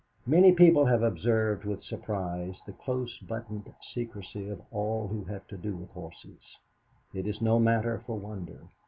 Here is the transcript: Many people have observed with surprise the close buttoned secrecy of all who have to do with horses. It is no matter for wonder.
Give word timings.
Many 0.25 0.51
people 0.53 0.85
have 0.87 1.03
observed 1.03 1.63
with 1.63 1.83
surprise 1.83 2.55
the 2.65 2.71
close 2.71 3.19
buttoned 3.19 3.71
secrecy 3.93 4.49
of 4.49 4.59
all 4.71 5.07
who 5.09 5.25
have 5.25 5.45
to 5.49 5.57
do 5.57 5.75
with 5.75 5.91
horses. 5.91 6.57
It 7.13 7.27
is 7.27 7.39
no 7.39 7.59
matter 7.59 7.99
for 8.07 8.17
wonder. 8.17 8.63